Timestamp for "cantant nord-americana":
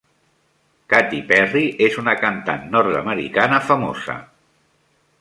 2.25-3.63